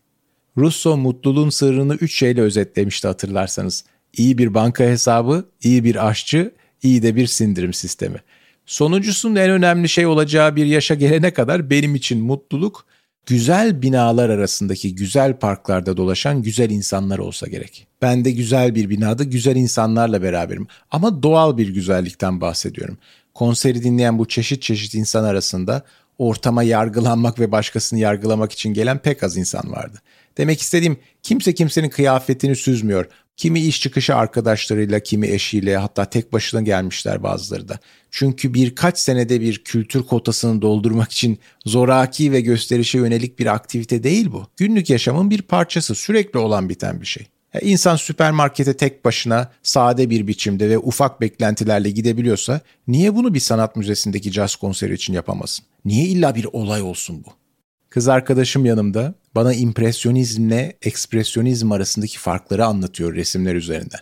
Russo 0.57 0.97
mutluluğun 0.97 1.49
sırrını 1.49 1.95
üç 1.95 2.19
şeyle 2.19 2.41
özetlemişti 2.41 3.07
hatırlarsanız. 3.07 3.83
İyi 4.13 4.37
bir 4.37 4.53
banka 4.53 4.83
hesabı, 4.83 5.45
iyi 5.63 5.83
bir 5.83 6.07
aşçı, 6.07 6.51
iyi 6.83 7.03
de 7.03 7.15
bir 7.15 7.27
sindirim 7.27 7.73
sistemi. 7.73 8.17
Sonuncusunun 8.65 9.35
en 9.35 9.49
önemli 9.49 9.89
şey 9.89 10.05
olacağı 10.05 10.55
bir 10.55 10.65
yaşa 10.65 10.95
gelene 10.95 11.33
kadar 11.33 11.69
benim 11.69 11.95
için 11.95 12.19
mutluluk 12.19 12.85
güzel 13.29 13.81
binalar 13.81 14.29
arasındaki 14.29 14.95
güzel 14.95 15.39
parklarda 15.39 15.97
dolaşan 15.97 16.41
güzel 16.41 16.69
insanlar 16.69 17.19
olsa 17.19 17.47
gerek. 17.47 17.87
Ben 18.01 18.25
de 18.25 18.31
güzel 18.31 18.75
bir 18.75 18.89
binada 18.89 19.23
güzel 19.23 19.55
insanlarla 19.55 20.21
beraberim 20.21 20.67
ama 20.91 21.23
doğal 21.23 21.57
bir 21.57 21.69
güzellikten 21.69 22.41
bahsediyorum. 22.41 22.97
Konseri 23.33 23.83
dinleyen 23.83 24.19
bu 24.19 24.27
çeşit 24.27 24.61
çeşit 24.61 24.93
insan 24.95 25.23
arasında 25.23 25.83
ortama 26.17 26.63
yargılanmak 26.63 27.39
ve 27.39 27.51
başkasını 27.51 27.99
yargılamak 27.99 28.51
için 28.51 28.73
gelen 28.73 28.97
pek 28.97 29.23
az 29.23 29.37
insan 29.37 29.71
vardı. 29.71 30.01
Demek 30.37 30.61
istediğim 30.61 30.97
kimse 31.23 31.53
kimsenin 31.53 31.89
kıyafetini 31.89 32.55
süzmüyor. 32.55 33.05
Kimi 33.39 33.59
iş 33.59 33.81
çıkışı 33.81 34.15
arkadaşlarıyla, 34.15 34.99
kimi 34.99 35.27
eşiyle 35.27 35.77
hatta 35.77 36.05
tek 36.05 36.33
başına 36.33 36.61
gelmişler 36.61 37.23
bazıları 37.23 37.67
da. 37.69 37.79
Çünkü 38.11 38.53
birkaç 38.53 38.99
senede 38.99 39.41
bir 39.41 39.63
kültür 39.63 40.03
kotasını 40.03 40.61
doldurmak 40.61 41.11
için 41.11 41.39
zoraki 41.65 42.31
ve 42.31 42.41
gösterişe 42.41 42.97
yönelik 42.97 43.39
bir 43.39 43.45
aktivite 43.45 44.03
değil 44.03 44.31
bu. 44.31 44.47
Günlük 44.57 44.89
yaşamın 44.89 45.29
bir 45.29 45.41
parçası, 45.41 45.95
sürekli 45.95 46.39
olan 46.39 46.69
biten 46.69 47.01
bir 47.01 47.05
şey. 47.05 47.27
İnsan 47.61 47.95
süpermarkete 47.95 48.77
tek 48.77 49.05
başına 49.05 49.51
sade 49.63 50.09
bir 50.09 50.27
biçimde 50.27 50.69
ve 50.69 50.77
ufak 50.77 51.21
beklentilerle 51.21 51.91
gidebiliyorsa 51.91 52.61
niye 52.87 53.15
bunu 53.15 53.33
bir 53.33 53.39
sanat 53.39 53.75
müzesindeki 53.75 54.31
caz 54.31 54.55
konseri 54.55 54.93
için 54.93 55.13
yapamasın? 55.13 55.65
Niye 55.85 56.05
illa 56.05 56.35
bir 56.35 56.47
olay 56.53 56.81
olsun 56.81 57.23
bu? 57.25 57.29
Kız 57.89 58.07
arkadaşım 58.07 58.65
yanımda 58.65 59.13
bana 59.35 59.53
impresyonizmle 59.53 60.77
ekspresyonizm 60.81 61.71
arasındaki 61.71 62.19
farkları 62.19 62.65
anlatıyor 62.65 63.15
resimler 63.15 63.55
üzerinden. 63.55 63.99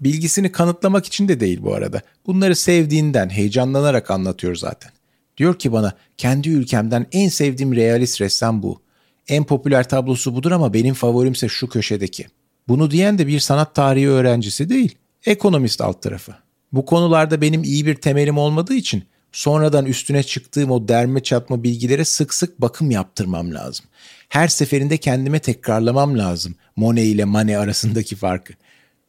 Bilgisini 0.00 0.52
kanıtlamak 0.52 1.06
için 1.06 1.28
de 1.28 1.40
değil 1.40 1.62
bu 1.62 1.74
arada. 1.74 2.02
Bunları 2.26 2.56
sevdiğinden, 2.56 3.28
heyecanlanarak 3.28 4.10
anlatıyor 4.10 4.56
zaten. 4.56 4.92
Diyor 5.36 5.58
ki 5.58 5.72
bana 5.72 5.92
kendi 6.18 6.48
ülkemden 6.48 7.06
en 7.12 7.28
sevdiğim 7.28 7.76
realist 7.76 8.20
ressam 8.20 8.62
bu. 8.62 8.80
En 9.28 9.44
popüler 9.44 9.88
tablosu 9.88 10.34
budur 10.34 10.52
ama 10.52 10.74
benim 10.74 10.94
favorimse 10.94 11.48
şu 11.48 11.68
köşedeki. 11.68 12.26
Bunu 12.68 12.90
diyen 12.90 13.18
de 13.18 13.26
bir 13.26 13.40
sanat 13.40 13.74
tarihi 13.74 14.08
öğrencisi 14.08 14.68
değil, 14.68 14.94
ekonomist 15.26 15.80
alt 15.80 16.02
tarafı. 16.02 16.34
Bu 16.72 16.84
konularda 16.84 17.40
benim 17.40 17.64
iyi 17.64 17.86
bir 17.86 17.94
temelim 17.94 18.38
olmadığı 18.38 18.74
için 18.74 19.02
sonradan 19.34 19.86
üstüne 19.86 20.22
çıktığım 20.22 20.70
o 20.70 20.88
derme 20.88 21.22
çatma 21.22 21.62
bilgilere 21.62 22.04
sık 22.04 22.34
sık 22.34 22.60
bakım 22.60 22.90
yaptırmam 22.90 23.54
lazım. 23.54 23.86
Her 24.28 24.48
seferinde 24.48 24.96
kendime 24.96 25.38
tekrarlamam 25.38 26.18
lazım 26.18 26.54
Monet 26.76 27.04
ile 27.04 27.24
Manet 27.24 27.56
arasındaki 27.56 28.16
farkı. 28.16 28.52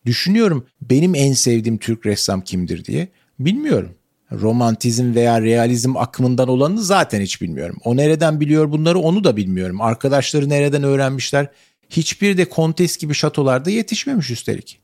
Düşünüyorum 0.05 0.65
benim 0.81 1.15
en 1.15 1.33
sevdiğim 1.33 1.77
Türk 1.77 2.05
ressam 2.05 2.41
kimdir 2.41 2.85
diye. 2.85 3.07
Bilmiyorum. 3.39 3.91
Romantizm 4.31 5.15
veya 5.15 5.41
realizm 5.41 5.97
akımından 5.97 6.47
olanını 6.47 6.83
zaten 6.83 7.21
hiç 7.21 7.41
bilmiyorum. 7.41 7.77
O 7.83 7.97
nereden 7.97 8.39
biliyor 8.39 8.71
bunları 8.71 8.99
onu 8.99 9.23
da 9.23 9.37
bilmiyorum. 9.37 9.81
Arkadaşları 9.81 10.49
nereden 10.49 10.83
öğrenmişler? 10.83 11.47
Hiçbir 11.89 12.37
de 12.37 12.49
kontes 12.49 12.97
gibi 12.97 13.13
şatolarda 13.13 13.69
yetişmemiş 13.69 14.31
üstelik. 14.31 14.79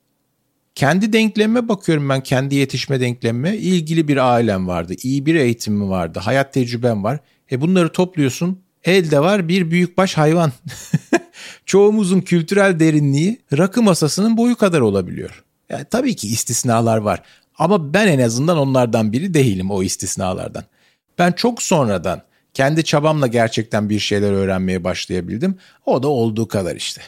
Kendi 0.75 1.13
denklemime 1.13 1.67
bakıyorum 1.67 2.09
ben 2.09 2.23
kendi 2.23 2.55
yetişme 2.55 2.99
denklemime. 2.99 3.57
ilgili 3.57 4.07
bir 4.07 4.17
ailem 4.17 4.67
vardı, 4.67 4.93
iyi 5.03 5.25
bir 5.25 5.35
eğitimim 5.35 5.89
vardı, 5.89 6.19
hayat 6.19 6.53
tecrübem 6.53 7.03
var. 7.03 7.19
E 7.51 7.61
bunları 7.61 7.91
topluyorsun. 7.91 8.59
Elde 8.83 9.19
var 9.19 9.47
bir 9.47 9.71
büyükbaş 9.71 10.17
hayvan. 10.17 10.51
Çoğumuzun 11.65 12.21
kültürel 12.21 12.79
derinliği 12.79 13.41
rakı 13.57 13.83
masasının 13.83 14.37
boyu 14.37 14.55
kadar 14.55 14.81
olabiliyor. 14.81 15.43
Yani 15.69 15.85
tabii 15.91 16.15
ki 16.15 16.27
istisnalar 16.27 16.97
var. 16.97 17.23
Ama 17.57 17.93
ben 17.93 18.07
en 18.07 18.19
azından 18.19 18.57
onlardan 18.57 19.13
biri 19.13 19.33
değilim 19.33 19.71
o 19.71 19.83
istisnalardan. 19.83 20.63
Ben 21.19 21.31
çok 21.31 21.63
sonradan 21.63 22.21
kendi 22.53 22.83
çabamla 22.83 23.27
gerçekten 23.27 23.89
bir 23.89 23.99
şeyler 23.99 24.31
öğrenmeye 24.31 24.83
başlayabildim. 24.83 25.55
O 25.85 26.03
da 26.03 26.07
olduğu 26.07 26.47
kadar 26.47 26.75
işte. 26.75 27.01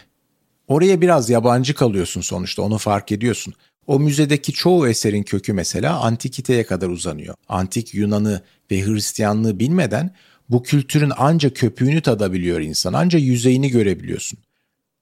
Oraya 0.67 1.01
biraz 1.01 1.29
yabancı 1.29 1.73
kalıyorsun 1.73 2.21
sonuçta 2.21 2.61
onu 2.61 2.77
fark 2.77 3.11
ediyorsun. 3.11 3.53
O 3.87 3.99
müzedeki 3.99 4.53
çoğu 4.53 4.87
eserin 4.87 5.23
kökü 5.23 5.53
mesela 5.53 5.99
antikiteye 5.99 6.65
kadar 6.65 6.89
uzanıyor. 6.89 7.35
Antik 7.49 7.93
Yunan'ı 7.93 8.41
ve 8.71 8.85
Hristiyanlığı 8.85 9.59
bilmeden 9.59 10.15
bu 10.49 10.63
kültürün 10.63 11.11
anca 11.17 11.53
köpüğünü 11.53 12.01
tadabiliyor 12.01 12.59
insan, 12.59 12.93
anca 12.93 13.19
yüzeyini 13.19 13.69
görebiliyorsun. 13.69 14.39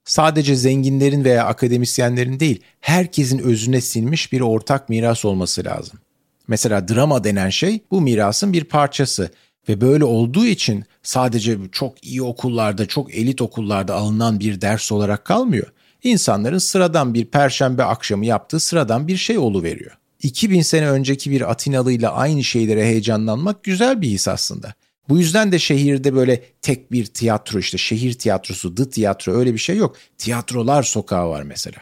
Sadece 0.06 0.56
zenginlerin 0.56 1.24
veya 1.24 1.46
akademisyenlerin 1.46 2.40
değil, 2.40 2.62
herkesin 2.80 3.40
özüne 3.40 3.82
sinmiş 3.82 4.32
bir 4.32 4.42
ortak 4.42 4.90
miras 4.90 5.26
olması 5.26 5.66
lazım. 5.66 6.00
Mesela 6.48 6.88
drama 6.88 7.24
denen 7.24 7.50
şey 7.50 7.80
bu 7.92 8.02
mirasın 8.02 8.54
bir 8.54 8.64
parçası 8.64 9.32
ve 9.70 9.82
böyle 9.82 10.04
olduğu 10.06 10.46
için 10.46 10.86
sadece 11.04 11.58
çok 11.72 12.06
iyi 12.06 12.22
okullarda, 12.22 12.86
çok 12.86 13.16
elit 13.16 13.42
okullarda 13.42 13.96
alınan 13.96 14.40
bir 14.40 14.62
ders 14.62 14.92
olarak 14.92 15.26
kalmıyor. 15.26 15.68
İnsanların 16.04 16.58
sıradan 16.58 17.14
bir 17.14 17.26
perşembe 17.26 17.84
akşamı 17.84 18.26
yaptığı 18.26 18.60
sıradan 18.60 19.08
bir 19.08 19.18
şey 19.18 19.38
veriyor. 19.38 19.98
2000 20.24 20.62
sene 20.62 20.90
önceki 20.90 21.32
bir 21.32 21.52
Atinalı 21.52 21.92
ile 21.92 22.08
aynı 22.08 22.44
şeylere 22.44 22.86
heyecanlanmak 22.86 23.64
güzel 23.64 24.02
bir 24.02 24.08
his 24.08 24.28
aslında. 24.28 24.74
Bu 25.10 25.20
yüzden 25.20 25.52
de 25.52 25.60
şehirde 25.60 26.16
böyle 26.16 26.44
tek 26.62 26.92
bir 26.92 27.06
tiyatro 27.06 27.60
işte 27.60 27.78
şehir 27.78 28.14
tiyatrosu, 28.14 28.78
dı 28.78 28.90
tiyatro 28.90 29.34
öyle 29.34 29.54
bir 29.54 29.60
şey 29.60 29.78
yok. 29.78 29.96
Tiyatrolar 30.18 30.84
sokağı 30.84 31.30
var 31.30 31.44
mesela. 31.44 31.78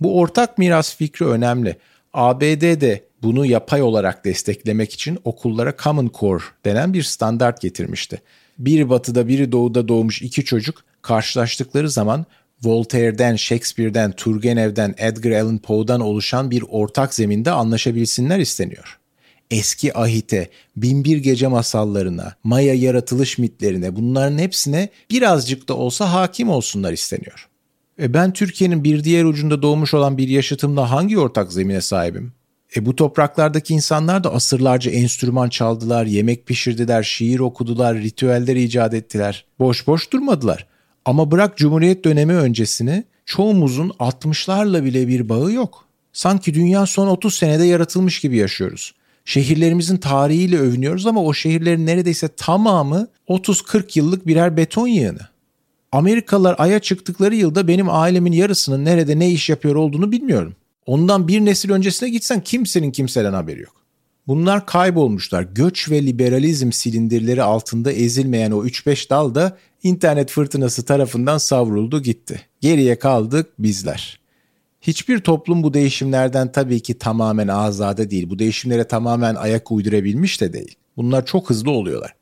Bu 0.00 0.18
ortak 0.18 0.58
miras 0.58 0.96
fikri 0.96 1.26
önemli. 1.26 1.76
ABD'de 2.12 3.04
bunu 3.26 3.46
yapay 3.46 3.82
olarak 3.82 4.24
desteklemek 4.24 4.92
için 4.92 5.18
okullara 5.24 5.74
Common 5.82 6.10
Core 6.20 6.44
denen 6.64 6.94
bir 6.94 7.02
standart 7.02 7.60
getirmişti. 7.60 8.22
Biri 8.58 8.90
batıda 8.90 9.28
biri 9.28 9.52
doğuda 9.52 9.88
doğmuş 9.88 10.22
iki 10.22 10.44
çocuk 10.44 10.84
karşılaştıkları 11.02 11.90
zaman 11.90 12.26
Voltaire'den, 12.64 13.36
Shakespeare'den, 13.36 14.12
Turgenev'den, 14.12 14.94
Edgar 14.98 15.30
Allan 15.30 15.58
Poe'dan 15.58 16.00
oluşan 16.00 16.50
bir 16.50 16.64
ortak 16.68 17.14
zeminde 17.14 17.50
anlaşabilsinler 17.50 18.38
isteniyor. 18.38 18.98
eski 19.50 19.98
ahite, 19.98 20.50
binbir 20.76 21.16
gece 21.16 21.46
masallarına, 21.46 22.34
Maya 22.44 22.74
yaratılış 22.74 23.38
mitlerine 23.38 23.96
bunların 23.96 24.38
hepsine 24.38 24.88
birazcık 25.10 25.68
da 25.68 25.74
olsa 25.76 26.12
hakim 26.12 26.48
olsunlar 26.48 26.92
isteniyor. 26.92 27.48
E 28.00 28.14
ben 28.14 28.32
Türkiye'nin 28.32 28.84
bir 28.84 29.04
diğer 29.04 29.24
ucunda 29.24 29.62
doğmuş 29.62 29.94
olan 29.94 30.18
bir 30.18 30.28
yaşıtımla 30.28 30.90
hangi 30.90 31.18
ortak 31.18 31.52
zemine 31.52 31.80
sahibim? 31.80 32.32
E 32.76 32.86
bu 32.86 32.96
topraklardaki 32.96 33.74
insanlar 33.74 34.24
da 34.24 34.34
asırlarca 34.34 34.90
enstrüman 34.90 35.48
çaldılar, 35.48 36.06
yemek 36.06 36.46
pişirdiler, 36.46 37.02
şiir 37.02 37.38
okudular, 37.38 37.96
ritüeller 37.96 38.56
icat 38.56 38.94
ettiler. 38.94 39.44
Boş 39.58 39.86
boş 39.86 40.12
durmadılar. 40.12 40.66
Ama 41.04 41.30
bırak 41.30 41.56
Cumhuriyet 41.56 42.04
dönemi 42.04 42.34
öncesini 42.34 43.04
çoğumuzun 43.26 43.88
60'larla 43.88 44.84
bile 44.84 45.08
bir 45.08 45.28
bağı 45.28 45.52
yok. 45.52 45.84
Sanki 46.12 46.54
dünya 46.54 46.86
son 46.86 47.06
30 47.06 47.34
senede 47.34 47.64
yaratılmış 47.64 48.20
gibi 48.20 48.36
yaşıyoruz. 48.36 48.94
Şehirlerimizin 49.24 49.96
tarihiyle 49.96 50.58
övünüyoruz 50.58 51.06
ama 51.06 51.24
o 51.24 51.34
şehirlerin 51.34 51.86
neredeyse 51.86 52.28
tamamı 52.28 53.08
30-40 53.28 53.98
yıllık 53.98 54.26
birer 54.26 54.56
beton 54.56 54.86
yığını. 54.86 55.28
Amerikalılar 55.92 56.54
Ay'a 56.58 56.78
çıktıkları 56.78 57.34
yılda 57.34 57.68
benim 57.68 57.88
ailemin 57.90 58.32
yarısının 58.32 58.84
nerede 58.84 59.18
ne 59.18 59.30
iş 59.30 59.50
yapıyor 59.50 59.74
olduğunu 59.74 60.12
bilmiyorum. 60.12 60.56
Ondan 60.86 61.28
bir 61.28 61.40
nesil 61.40 61.70
öncesine 61.70 62.08
gitsen 62.08 62.40
kimsenin 62.40 62.90
kimseden 62.90 63.32
haberi 63.32 63.60
yok. 63.60 63.76
Bunlar 64.26 64.66
kaybolmuşlar. 64.66 65.42
Göç 65.42 65.90
ve 65.90 66.06
liberalizm 66.06 66.72
silindirleri 66.72 67.42
altında 67.42 67.92
ezilmeyen 67.92 68.50
o 68.50 68.64
3-5 68.64 69.10
dal 69.10 69.34
da 69.34 69.58
internet 69.82 70.30
fırtınası 70.30 70.84
tarafından 70.84 71.38
savruldu 71.38 72.02
gitti. 72.02 72.40
Geriye 72.60 72.98
kaldık 72.98 73.46
bizler. 73.58 74.20
Hiçbir 74.80 75.18
toplum 75.18 75.62
bu 75.62 75.74
değişimlerden 75.74 76.52
tabii 76.52 76.80
ki 76.80 76.98
tamamen 76.98 77.48
azade 77.48 78.10
değil. 78.10 78.30
Bu 78.30 78.38
değişimlere 78.38 78.88
tamamen 78.88 79.34
ayak 79.34 79.72
uydurabilmiş 79.72 80.40
de 80.40 80.52
değil. 80.52 80.74
Bunlar 80.96 81.26
çok 81.26 81.50
hızlı 81.50 81.70
oluyorlar. 81.70 82.14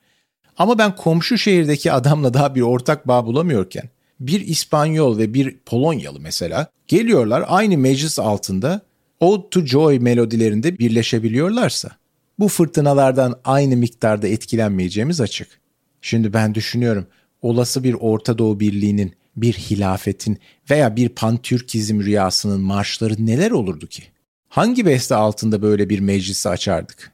Ama 0.58 0.78
ben 0.78 0.96
komşu 0.96 1.38
şehirdeki 1.38 1.92
adamla 1.92 2.34
daha 2.34 2.54
bir 2.54 2.60
ortak 2.60 3.08
bağ 3.08 3.26
bulamıyorken 3.26 3.88
bir 4.26 4.40
İspanyol 4.40 5.18
ve 5.18 5.34
bir 5.34 5.58
Polonyalı 5.66 6.20
mesela 6.20 6.66
geliyorlar 6.88 7.44
aynı 7.46 7.78
meclis 7.78 8.18
altında 8.18 8.80
Ode 9.20 9.50
to 9.50 9.66
Joy 9.66 9.98
melodilerinde 9.98 10.78
birleşebiliyorlarsa 10.78 11.90
bu 12.38 12.48
fırtınalardan 12.48 13.40
aynı 13.44 13.76
miktarda 13.76 14.28
etkilenmeyeceğimiz 14.28 15.20
açık. 15.20 15.48
Şimdi 16.02 16.32
ben 16.32 16.54
düşünüyorum 16.54 17.06
olası 17.42 17.84
bir 17.84 17.94
Orta 17.94 18.38
Doğu 18.38 18.60
Birliği'nin, 18.60 19.14
bir 19.36 19.52
hilafetin 19.52 20.38
veya 20.70 20.96
bir 20.96 21.08
pantürkizm 21.08 22.00
rüyasının 22.00 22.60
marşları 22.60 23.26
neler 23.26 23.50
olurdu 23.50 23.86
ki? 23.86 24.02
Hangi 24.48 24.86
beste 24.86 25.14
altında 25.14 25.62
böyle 25.62 25.88
bir 25.88 26.00
meclisi 26.00 26.48
açardık? 26.48 27.12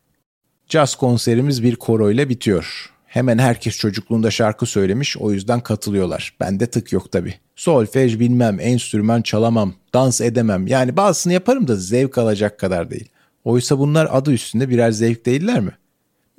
Jazz 0.68 0.94
konserimiz 0.94 1.62
bir 1.62 1.76
koroyla 1.76 2.28
bitiyor. 2.28 2.92
Hemen 3.10 3.38
herkes 3.38 3.76
çocukluğunda 3.76 4.30
şarkı 4.30 4.66
söylemiş 4.66 5.16
o 5.16 5.32
yüzden 5.32 5.60
katılıyorlar. 5.60 6.36
Bende 6.40 6.66
tık 6.66 6.92
yok 6.92 7.12
tabi. 7.12 7.34
Solfej 7.56 8.18
bilmem, 8.18 8.60
enstrüman 8.60 9.22
çalamam, 9.22 9.74
dans 9.94 10.20
edemem. 10.20 10.66
Yani 10.66 10.96
bazısını 10.96 11.32
yaparım 11.32 11.68
da 11.68 11.76
zevk 11.76 12.18
alacak 12.18 12.58
kadar 12.58 12.90
değil. 12.90 13.08
Oysa 13.44 13.78
bunlar 13.78 14.08
adı 14.10 14.32
üstünde 14.32 14.68
birer 14.68 14.90
zevk 14.90 15.26
değiller 15.26 15.60
mi? 15.60 15.70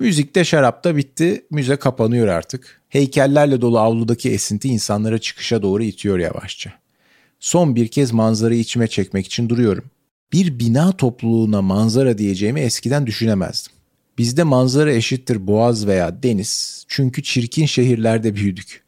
Müzikte 0.00 0.44
şarapta 0.44 0.96
bitti, 0.96 1.46
müze 1.50 1.76
kapanıyor 1.76 2.28
artık. 2.28 2.80
Heykellerle 2.88 3.60
dolu 3.60 3.78
avludaki 3.78 4.30
esinti 4.30 4.68
insanlara 4.68 5.18
çıkışa 5.18 5.62
doğru 5.62 5.82
itiyor 5.82 6.18
yavaşça. 6.18 6.72
Son 7.40 7.76
bir 7.76 7.88
kez 7.88 8.12
manzarayı 8.12 8.60
içime 8.60 8.86
çekmek 8.86 9.26
için 9.26 9.48
duruyorum. 9.48 9.84
Bir 10.32 10.58
bina 10.58 10.96
topluluğuna 10.96 11.62
manzara 11.62 12.18
diyeceğimi 12.18 12.60
eskiden 12.60 13.06
düşünemezdim. 13.06 13.72
Bizde 14.18 14.42
manzara 14.42 14.92
eşittir 14.92 15.46
boğaz 15.46 15.86
veya 15.86 16.22
deniz 16.22 16.84
çünkü 16.88 17.22
çirkin 17.22 17.66
şehirlerde 17.66 18.34
büyüdük. 18.34 18.82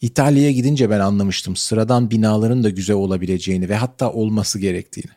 İtalya'ya 0.00 0.50
gidince 0.50 0.90
ben 0.90 1.00
anlamıştım 1.00 1.56
sıradan 1.56 2.10
binaların 2.10 2.64
da 2.64 2.70
güzel 2.70 2.96
olabileceğini 2.96 3.68
ve 3.68 3.76
hatta 3.76 4.12
olması 4.12 4.58
gerektiğini. 4.58 5.10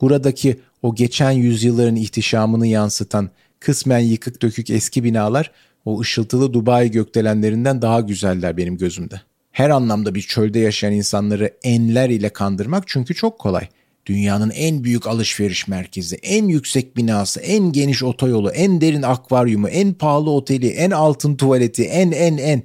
Buradaki 0.00 0.60
o 0.82 0.94
geçen 0.94 1.30
yüzyılların 1.30 1.96
ihtişamını 1.96 2.66
yansıtan 2.66 3.30
kısmen 3.60 3.98
yıkık 3.98 4.42
dökük 4.42 4.70
eski 4.70 5.04
binalar 5.04 5.50
o 5.84 6.00
ışıltılı 6.00 6.52
Dubai 6.52 6.90
gökdelenlerinden 6.90 7.82
daha 7.82 8.00
güzeller 8.00 8.56
benim 8.56 8.76
gözümde. 8.76 9.20
Her 9.52 9.70
anlamda 9.70 10.14
bir 10.14 10.20
çölde 10.20 10.58
yaşayan 10.58 10.92
insanları 10.92 11.54
enler 11.62 12.10
ile 12.10 12.28
kandırmak 12.28 12.84
çünkü 12.86 13.14
çok 13.14 13.38
kolay. 13.38 13.68
Dünyanın 14.06 14.50
en 14.50 14.84
büyük 14.84 15.06
alışveriş 15.06 15.68
merkezi, 15.68 16.16
en 16.16 16.48
yüksek 16.48 16.96
binası, 16.96 17.40
en 17.40 17.72
geniş 17.72 18.02
otoyolu, 18.02 18.50
en 18.50 18.80
derin 18.80 19.02
akvaryumu, 19.02 19.68
en 19.68 19.94
pahalı 19.94 20.30
oteli, 20.30 20.68
en 20.68 20.90
altın 20.90 21.36
tuvaleti, 21.36 21.84
en 21.84 22.12
en 22.12 22.36
en. 22.36 22.62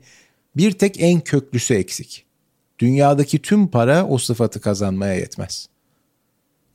Bir 0.56 0.72
tek 0.72 1.02
en 1.02 1.20
köklüsü 1.20 1.74
eksik. 1.74 2.26
Dünyadaki 2.80 3.42
tüm 3.42 3.68
para 3.68 4.06
o 4.06 4.18
sıfatı 4.18 4.62
kazanmaya 4.62 5.14
yetmez. 5.14 5.70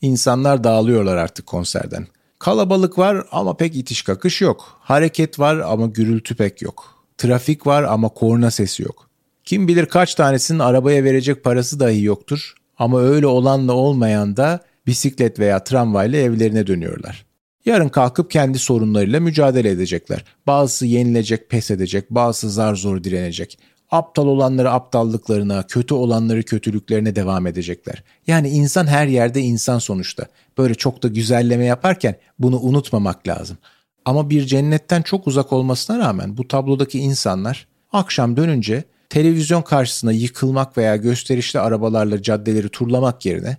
İnsanlar 0.03 0.64
dağılıyorlar 0.64 1.16
artık 1.16 1.46
konserden. 1.46 2.07
Kalabalık 2.38 2.98
var 2.98 3.27
ama 3.33 3.57
pek 3.57 3.77
itiş 3.77 4.03
kakış 4.03 4.40
yok. 4.40 4.79
Hareket 4.81 5.38
var 5.38 5.57
ama 5.57 5.87
gürültü 5.87 6.35
pek 6.35 6.62
yok. 6.62 7.05
Trafik 7.18 7.66
var 7.66 7.83
ama 7.83 8.09
korna 8.09 8.51
sesi 8.51 8.83
yok. 8.83 9.09
Kim 9.44 9.68
bilir 9.68 9.87
kaç 9.87 10.14
tanesinin 10.14 10.59
arabaya 10.59 11.05
verecek 11.05 11.44
parası 11.44 11.81
dahi 11.81 12.03
yoktur 12.03 12.55
ama 12.79 13.01
öyle 13.01 13.27
olanla 13.27 13.73
olmayan 13.73 14.37
da 14.37 14.61
bisiklet 14.87 15.39
veya 15.39 15.65
tramvayla 15.65 16.19
evlerine 16.19 16.67
dönüyorlar. 16.67 17.27
Yarın 17.65 17.89
kalkıp 17.89 18.31
kendi 18.31 18.59
sorunlarıyla 18.59 19.21
mücadele 19.21 19.71
edecekler. 19.71 20.25
Bazısı 20.47 20.87
yenilecek, 20.87 21.51
pes 21.51 21.71
edecek, 21.71 22.11
bazısı 22.11 22.51
zar 22.51 22.75
zor 22.75 23.05
direnecek. 23.05 23.59
Aptal 23.91 24.27
olanları 24.27 24.71
aptallıklarına, 24.71 25.67
kötü 25.67 25.95
olanları 25.95 26.43
kötülüklerine 26.43 27.17
devam 27.17 27.47
edecekler. 27.47 28.05
Yani 28.27 28.49
insan 28.49 28.87
her 28.87 29.07
yerde 29.07 29.41
insan 29.41 29.79
sonuçta. 29.79 30.27
Böyle 30.59 30.75
çok 30.75 31.03
da 31.03 31.09
güzelleme 31.09 31.65
yaparken 31.65 32.17
bunu 32.39 32.61
unutmamak 32.61 33.29
lazım. 33.29 33.59
Ama 34.05 34.31
bir 34.31 34.47
cennetten 34.47 35.03
çok 35.03 35.27
uzak 35.27 35.53
olmasına 35.53 35.99
rağmen 35.99 36.37
bu 36.37 36.49
tablodaki 36.49 36.99
insanlar 36.99 37.67
akşam 37.93 38.37
dönünce 38.37 38.85
televizyon 39.12 39.62
karşısına 39.62 40.12
yıkılmak 40.12 40.79
veya 40.79 40.96
gösterişli 40.96 41.61
arabalarla 41.61 42.22
caddeleri 42.22 42.68
turlamak 42.68 43.27
yerine 43.27 43.57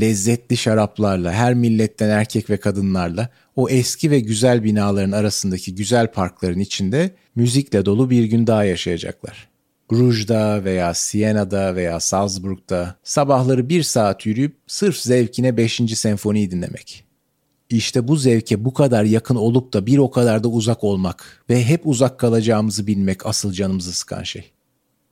lezzetli 0.00 0.56
şaraplarla, 0.56 1.32
her 1.32 1.54
milletten 1.54 2.08
erkek 2.08 2.50
ve 2.50 2.56
kadınlarla 2.56 3.28
o 3.56 3.68
eski 3.68 4.10
ve 4.10 4.20
güzel 4.20 4.64
binaların 4.64 5.12
arasındaki 5.12 5.74
güzel 5.74 6.12
parkların 6.12 6.58
içinde 6.60 7.10
müzikle 7.34 7.84
dolu 7.84 8.10
bir 8.10 8.24
gün 8.24 8.46
daha 8.46 8.64
yaşayacaklar. 8.64 9.48
Gruj'da 9.88 10.64
veya 10.64 10.94
Siena'da 10.94 11.74
veya 11.74 12.00
Salzburg'da 12.00 12.96
sabahları 13.02 13.68
bir 13.68 13.82
saat 13.82 14.26
yürüyüp 14.26 14.56
sırf 14.66 14.96
zevkine 14.96 15.56
5. 15.56 15.80
senfoniyi 15.94 16.50
dinlemek. 16.50 17.04
İşte 17.70 18.08
bu 18.08 18.16
zevke 18.16 18.64
bu 18.64 18.74
kadar 18.74 19.04
yakın 19.04 19.36
olup 19.36 19.72
da 19.72 19.86
bir 19.86 19.98
o 19.98 20.10
kadar 20.10 20.44
da 20.44 20.48
uzak 20.48 20.84
olmak 20.84 21.44
ve 21.50 21.64
hep 21.64 21.86
uzak 21.86 22.18
kalacağımızı 22.18 22.86
bilmek 22.86 23.26
asıl 23.26 23.52
canımızı 23.52 23.92
sıkan 23.92 24.22
şey. 24.22 24.51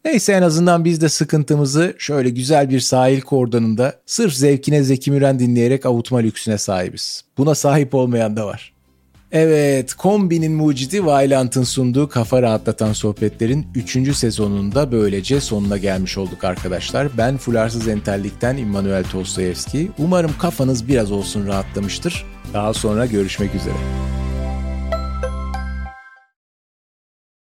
Neyse 0.05 0.33
en 0.33 0.43
azından 0.43 0.85
biz 0.85 1.01
de 1.01 1.09
sıkıntımızı 1.09 1.95
şöyle 1.99 2.31
güzel 2.31 2.71
bir 2.71 2.81
sahil 2.81 3.21
kordonunda 3.21 3.95
sırf 4.07 4.35
zevkine 4.35 4.83
Zeki 4.83 5.11
Müren 5.11 5.39
dinleyerek 5.39 5.87
avutma 5.87 6.19
lüksüne 6.19 6.59
sahibiz. 6.59 7.25
Buna 7.39 7.55
sahip 7.55 7.95
olmayan 7.95 8.37
da 8.37 8.47
var. 8.47 8.73
Evet, 9.33 9.95
Kombi'nin 9.95 10.53
mucidi 10.53 11.07
Vailant'ın 11.07 11.63
sunduğu 11.63 12.09
kafa 12.09 12.43
rahatlatan 12.43 12.93
sohbetlerin 12.93 13.67
3. 13.75 14.17
sezonunda 14.17 14.93
böylece 14.93 15.41
sonuna 15.41 15.77
gelmiş 15.77 16.19
olduk 16.19 16.45
arkadaşlar. 16.45 17.09
Ben 17.19 17.37
Fularsız 17.37 17.89
Entellik'ten 17.89 18.57
İmmanuel 18.57 19.05
Tostoyevski. 19.05 19.91
Umarım 19.99 20.31
kafanız 20.39 20.89
biraz 20.89 21.13
olsun 21.13 21.47
rahatlamıştır. 21.47 22.25
Daha 22.55 22.75
sonra 22.75 23.07
görüşmek 23.07 23.55
üzere. 23.55 23.77